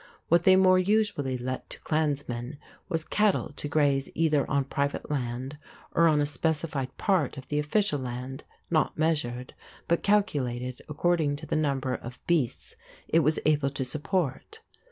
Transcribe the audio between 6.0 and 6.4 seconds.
on a